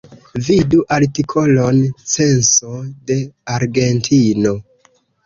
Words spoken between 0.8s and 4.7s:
artikolon Censo de Argentino.